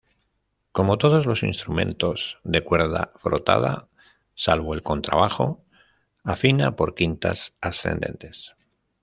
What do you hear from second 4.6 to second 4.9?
el